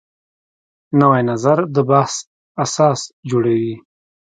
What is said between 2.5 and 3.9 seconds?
اساس جوړوي